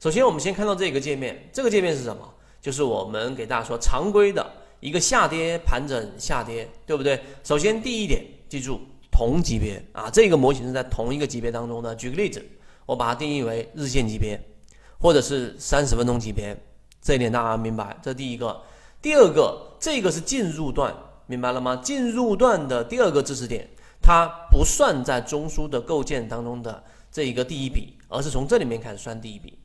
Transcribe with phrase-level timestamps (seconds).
[0.00, 2.22] 首先，我们先看到这个界面，这个界面是什么？
[2.60, 7.20] 就是我们给大家说常规的一个下跌盘整下跌，对不对？
[7.42, 8.80] 首先第一点，记住
[9.10, 11.92] 同级别啊，这个模型是在同一个级别当中的。
[11.96, 12.40] 举个例子，
[12.86, 14.40] 我把它定义为日线级别，
[15.00, 16.56] 或者是三十分钟级别，
[17.02, 17.96] 这一点大家明白？
[18.00, 18.62] 这第一个。
[19.02, 20.94] 第二个，这个是进入段，
[21.26, 21.74] 明白了吗？
[21.82, 23.68] 进入段的第二个知识点，
[24.00, 29.58] 它不算在中枢的构建当中的这一个第一笔，而是从这里面开始算第一笔。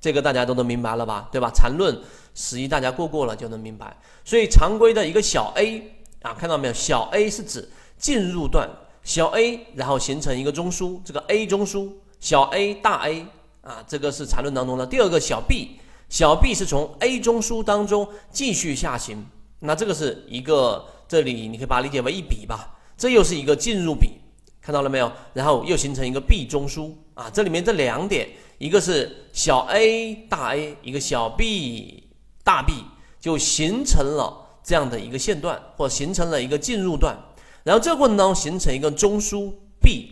[0.00, 1.28] 这个大家都能明白了吧？
[1.32, 1.50] 对吧？
[1.52, 1.98] 缠论
[2.34, 3.96] 十一大家过过了就能明白。
[4.24, 5.82] 所以常规的一个小 a
[6.22, 6.74] 啊，看到没有？
[6.74, 8.68] 小 a 是指进入段，
[9.02, 13.26] 小 a 然后形成一个中枢，这个 a 中枢，小 a 大 A
[13.62, 19.26] 啊，这个是缠论当中的第二个小 b，小 b 是从 a 中枢当中继续下行，
[19.58, 24.12] 那这个是一个这里你可以把它理解为一笔吧，这又是一个进入笔，
[24.60, 25.10] 看到了没有？
[25.34, 28.28] 然后又形成一个 b 中枢啊，这里面这两点。
[28.58, 32.02] 一个是小 a 大 A，一个小 b
[32.42, 32.72] 大 B，
[33.20, 37.16] 就形成了这样的一个线段，或形成了一个进入段。
[37.62, 40.10] 然后这个过程当中形成一个中枢 B。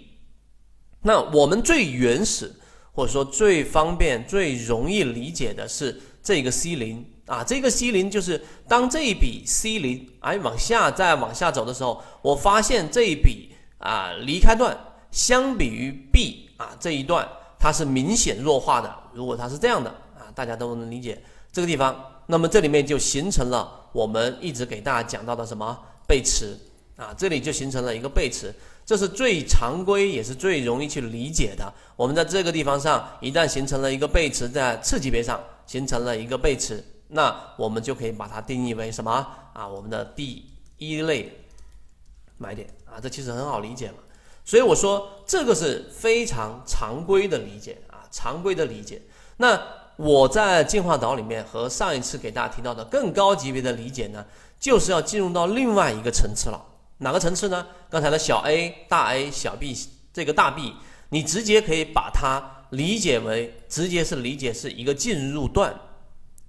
[1.03, 2.53] 那我们最原始
[2.93, 14.79] 或者说最方便、最容易理解的是这个 C 零啊，这个 C 零就是当这一笔 C 零哎往下再往下走的时候，我发现这一笔啊离开段
[15.11, 17.29] 相比于 B 啊这一段。
[17.59, 18.95] 它是明显弱化的。
[19.13, 22.13] 如果它是这样的啊，大家都能理解这个地方。
[22.27, 26.59] 那么这里面就形成了我们一直给大家讲到的什么背驰
[26.97, 28.53] 啊，这里就形成了一个背驰，
[28.85, 31.73] 这是最常规也是最容易去理解的。
[31.95, 39.13] 我们在这个地方上一旦形成了一个背驰，在次级别上形成了一个背驰，那我们就可以把它定义为什么
[39.53, 39.69] 啊？
[39.69, 40.45] 我们的第
[40.79, 41.33] 一类
[42.39, 43.99] 买点啊，这其实很好理解嘛。
[44.47, 49.03] 所以我说这个是非常常规的理解啊，常规的理解。
[49.39, 49.61] 那
[49.97, 54.25] 我在进化岛里面和上一次给大家提到的更高级别的理解呢，
[54.61, 56.65] 就是要进入到另外一个层次了。
[56.99, 57.67] 哪个层次呢？
[57.91, 59.77] 刚才的小 a、大 A、小 b
[60.13, 60.75] 这个大 B，
[61.09, 62.41] 你直接可以把它
[62.71, 65.75] 理解为，直接是理解是一个进入段、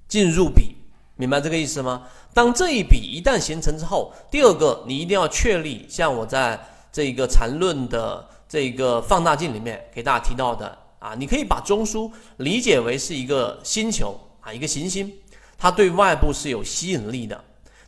[0.08, 0.76] 进入比，
[1.16, 2.04] 明白这个意思吗？
[2.32, 6.64] 当这一笔一旦形成之后，第二个你一定要确立，像我在。
[6.98, 15.14] 这个缠论的这个放大镜里面给大家提到的啊，你可以把中枢理解为是一个星球啊，一个行星，
[15.60, 17.40] 它对外部是有吸引力的。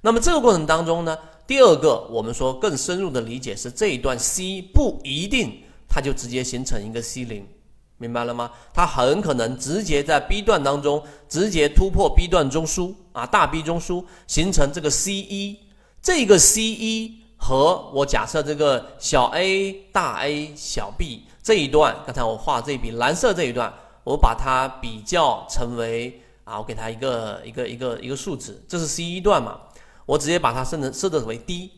[0.02, 5.60] 那么这个过程当中呢，第二个我们说更深入的理解是这一段 C 不一定
[5.90, 7.44] 它就直接形成一个 C 零，
[7.98, 8.52] 明白了吗？
[8.76, 15.58] 它很可能直接在 B 段当中直接突破 B 段中枢啊，大 B 中枢形成这个 C 一，
[16.00, 17.16] 这个 C 一。
[17.40, 23.74] 和我假设这个小 a 大 A 小 b 这一段，刚才我画这笔蓝色这一段，
[24.04, 29.58] 我把它比较成为啊，我给它一个一个一个一个数值，这是 C 一段嘛，
[30.06, 31.72] 我直接把它设成设置为 D。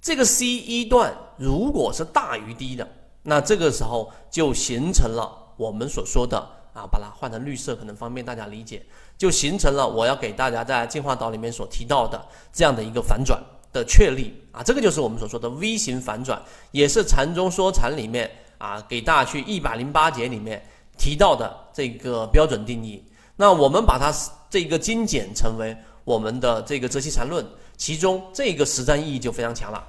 [0.00, 2.88] 这个 C 一段如果是大于 D 的，
[3.22, 6.38] 那这个时候就形成了我们所说的
[6.72, 8.84] 啊，把它换成绿色可能方便大家理解，
[9.16, 12.20] 就形成了我要给大家在进化岛里面所提到的
[12.52, 13.40] 这样的一个反转。
[13.72, 16.40] 的确立啊，这个就是我们所说的 V 型反转，
[16.72, 20.62] 也是禅中说禅里面啊，给大家去一百零八节里面
[20.98, 23.02] 提到的这个标准定义。
[23.36, 24.12] 那我们把它
[24.50, 25.74] 这个精简成为
[26.04, 27.44] 我们的这个泽西禅论，
[27.76, 29.82] 其中这个实战意义就非常强了。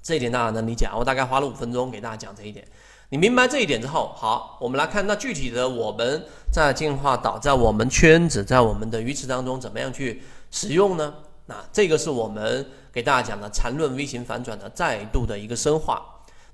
[0.00, 0.94] 这一点大家能理解啊？
[0.96, 2.64] 我大概花了五分钟给大家讲这一点。
[3.08, 11.12] 你明白这一点之后，好，我们来看那具体的我们在进化岛，在我们圈子，在我们的鱼池当中怎么样去使用呢？
[11.46, 16.04] 那这个是我们给大家讲的缠论 V 型反转的再度的一个深化。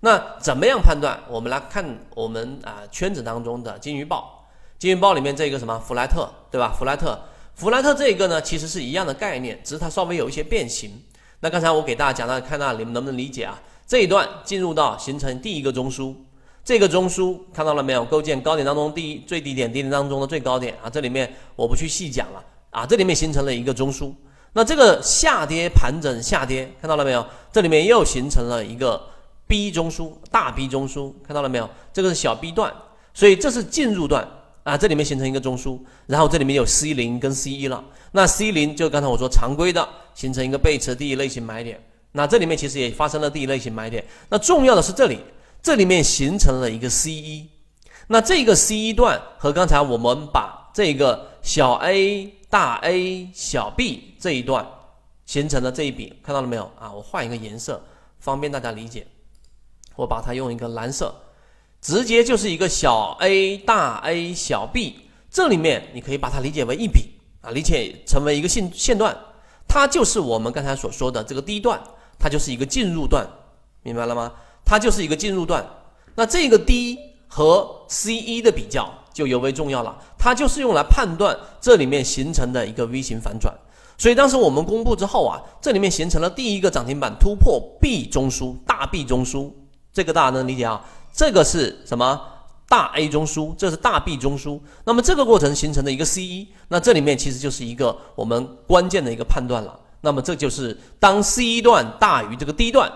[0.00, 1.18] 那怎么样判断？
[1.28, 4.46] 我们来看我们啊圈子当中的金鱼报，
[4.78, 6.74] 金鱼报里面这个什么弗莱特，对吧？
[6.76, 7.18] 弗莱特，
[7.54, 11.00] 弗莱特这一个呢，其实是一样的概念，只是它稍微有一些变形。
[11.40, 13.60] 那刚才我给大家讲到，看到你们能不能理解啊？
[13.86, 16.14] 这一段进入到形成第一个中枢，
[16.64, 18.04] 这个中枢看到了没有？
[18.04, 20.90] 构建高点当中第一最低点，低点当中的最高点啊。
[20.90, 24.12] 这里面我不去细讲了啊，这里面形成了一个中枢。
[24.54, 27.26] 那这个下跌盘整下跌，看到了没有？
[27.50, 29.02] 这里面又形成了一个
[29.46, 31.68] B 中枢，大 B 中枢，看到了没有？
[31.90, 32.70] 这个是小 B 段，
[33.14, 34.28] 所以这是进入段
[34.62, 34.76] 啊。
[34.76, 37.82] 这里面形成一个中枢，然后这里面有 C 零跟 C 一了。
[38.10, 41.82] 那 C 零就刚才我说常规的，形成一个背驰第一类型买点。
[42.12, 44.04] 那这里面其实也发生了第一类型买点。
[44.28, 45.18] 那重要的是这里，
[45.62, 47.48] 这里面形成了一个 C 一。
[48.08, 52.34] 那这个 C 一段和刚才我们把这个小 A。
[52.52, 54.68] 大 A 小 B 这一段
[55.24, 56.92] 形成的这一笔看到了没有啊？
[56.92, 57.82] 我换一个颜色，
[58.20, 59.06] 方便大家理解。
[59.96, 61.14] 我把它用一个蓝色，
[61.80, 64.96] 直接就是一个小 a 大 A 小 B
[65.30, 69.16] 这里面你可以把它理解为一笔啊，理解成为一个线线段，
[69.66, 71.82] 它就是我们刚才所说的这个第一段，
[72.18, 73.26] 它就是一个进入段，
[73.82, 74.30] 明白了吗？
[74.62, 75.66] 它就是一个进入段。
[76.16, 83.54] 那这个 D 和 C 一的比较就尤为重要了，它就是用来判断这里面形成的一个 V 型反转。
[83.98, 89.52] 所以当时我们公布之后啊，这里面形成了第一个涨停板突破 B 中枢，大 B 中枢，
[89.92, 90.84] 这个大家能理解啊？
[91.12, 92.20] 这个是什么？
[92.68, 94.58] 大 A 中枢，这是大 B 中枢。
[94.84, 99.78] 那么这个过程形成的一个 C 一，那这里面其实就是一个我们关键的一个判断了。
[100.00, 102.90] 那么这就是当 C 一段大于这个 D 段，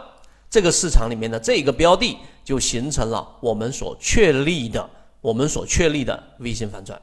[0.49, 4.89] 这个市场里面的这个标的就形成了我们所确立的、
[5.27, 6.97] 我们所确立的微型反转，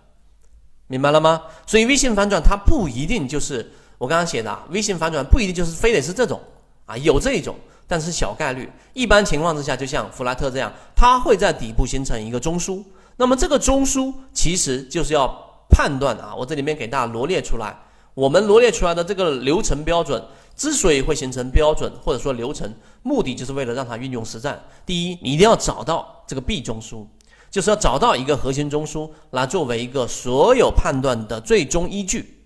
[0.87, 1.41] 明白了吗？
[1.67, 6.39] 所以微型反转它不一定就是我刚刚写的微型反转，不一定就是非得是这种
[6.85, 7.53] 啊，有这一种。
[7.85, 12.81] 但是小概率，一般情况之下，就像弗莱特这样，它会在底部形成一个中枢。
[13.17, 15.27] 那么这个中枢其实就是要
[15.69, 17.77] 判断啊，我这里面给大家罗列出来，
[18.13, 20.23] 我们罗列出来的这个流程标准，
[20.55, 24.63] 之所以会形成标准或者说流程，目的就是为了让它运用实战。
[24.85, 27.05] 第一，你一定要找到这个 B 中枢，
[27.53, 32.43] 就是要找到一个核心中枢来作为一个所有判断的最终依据。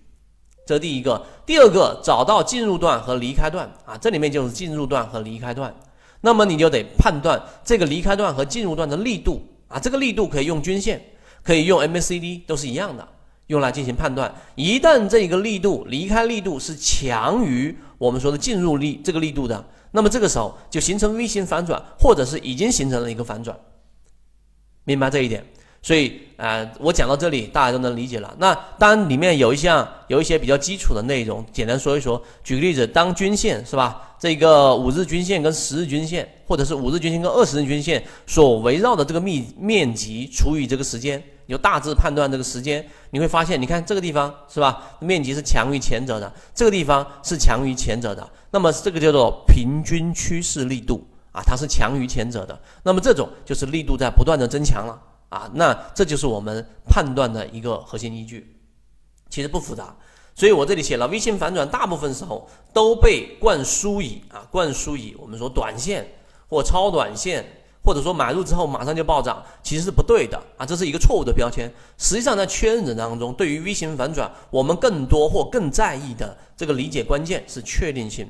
[0.66, 3.66] 这是第一个，第二个找到进入段和离开段。
[3.86, 5.74] 啊，这里面就是进入段和离开段，
[6.20, 9.42] 那么你就得判断这个离开段和进入段的力度。
[9.68, 11.02] 啊，这个力度可以用均线，
[11.42, 13.08] 可以用 MACD 都是一样的，
[13.46, 14.30] 用来进行判断。
[14.56, 23.58] 一旦这个力度离开力度是强于我们说的进入力这个力度的，那么这个时候就形成 V 型反转，或者是已经形成了一个反转，
[24.88, 25.44] 明白这一点？
[25.82, 28.34] 所以，呃，我讲到这里，大家都能理解了。
[28.38, 32.20] 那当，里面有一项有一些比较基础的内容，简单说一说。
[32.42, 34.16] 举个例子，当均线是吧？
[34.18, 42.82] 这个五日均线跟十日均线，或者是五日均线跟二十日均线所围绕的这个密面积除以这个时间，你就大致判断这个时间。
[43.10, 44.82] 你会发现，你看这个地方是吧？
[45.00, 48.26] 面积是强于前者的，这个地方是强于前者的。
[48.50, 51.06] 那么这个叫做平均趋势力度
[51.38, 52.60] 啊，它是强于前者的。
[52.82, 55.00] 那么这种就是力度在不断的增强了。
[55.30, 58.56] 啊，那这就是我们判断的一个核心依据，
[59.28, 59.94] 其实不复杂，
[60.34, 66.10] 所以我这里写了 V 型反转，大部分时候都被灌输以啊灌输以我们说短线
[66.48, 67.44] 或超短线，
[67.84, 71.70] 或者说买入之后马上就暴涨，其实是不对的啊，这是一个错误的标签。
[71.98, 78.26] 实际上在确认者当中，对于 V 型反转，我们更多或更在意的这个理解关键是确定性。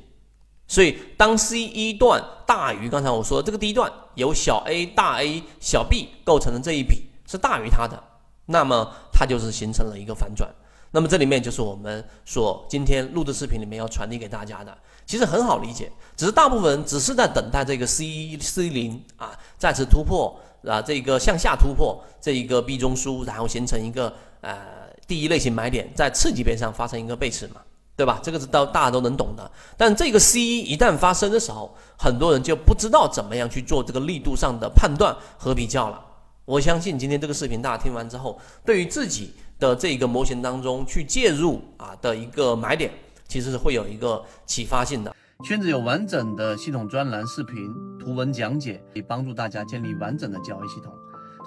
[0.71, 7.99] 所以，当 C 一段大于刚才我说的这个第一段，由小 a、大 A、小 b 构成的这一笔是大于它的，
[8.45, 10.49] 那么它就是形成了一个反转。
[10.91, 14.77] 那么这里面就是我们所今天录制视频里面要传递给大家的，
[15.07, 27.63] 其实很好理解，只是大部分人只是在等待这个 C 一、C 零啊再次突破啊这个向下突破这一个 B 中枢，然后形成一个呃第一类型买点，在次级别上发生一个背驰嘛。
[27.99, 28.21] 对吧？
[28.23, 29.51] 这个是到大家都能懂的。
[29.77, 36.01] 但这个 C 一旦发生的时候，很多人就不知道怎么样去做这个力度上的判断和比较了。
[36.45, 42.93] 我相信今天这个视频大家听完之后，对于自己的这个模型当中去介入啊的一个买点，
[43.27, 45.13] 其实是会有一个启发性的。
[45.45, 47.57] 圈子有完整的系统专栏、视频、
[47.99, 50.93] 图文讲解，可以帮助大家建立完整的交易系统，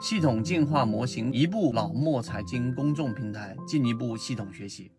[0.01, 4.91] 系统进化模型，一步老墨财经公众平台，进一步系统学习。